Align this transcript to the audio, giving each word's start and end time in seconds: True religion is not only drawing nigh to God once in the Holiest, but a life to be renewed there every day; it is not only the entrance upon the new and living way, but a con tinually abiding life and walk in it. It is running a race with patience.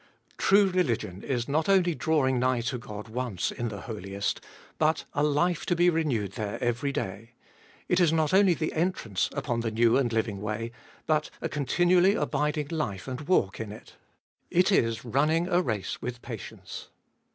True 0.39 0.65
religion 0.67 1.21
is 1.21 1.47
not 1.47 1.69
only 1.69 1.93
drawing 1.93 2.39
nigh 2.39 2.61
to 2.61 2.79
God 2.79 3.07
once 3.07 3.51
in 3.51 3.67
the 3.67 3.81
Holiest, 3.81 4.41
but 4.79 5.05
a 5.13 5.21
life 5.21 5.63
to 5.67 5.75
be 5.75 5.91
renewed 5.91 6.31
there 6.31 6.57
every 6.59 6.91
day; 6.91 7.33
it 7.87 7.99
is 7.99 8.11
not 8.11 8.33
only 8.33 8.55
the 8.55 8.73
entrance 8.73 9.29
upon 9.33 9.59
the 9.59 9.69
new 9.69 9.97
and 9.99 10.11
living 10.11 10.41
way, 10.41 10.71
but 11.05 11.29
a 11.39 11.47
con 11.47 11.67
tinually 11.67 12.19
abiding 12.19 12.69
life 12.69 13.07
and 13.07 13.27
walk 13.27 13.59
in 13.59 13.71
it. 13.71 13.95
It 14.49 14.71
is 14.71 15.05
running 15.05 15.47
a 15.47 15.61
race 15.61 16.01
with 16.01 16.23
patience. 16.23 16.89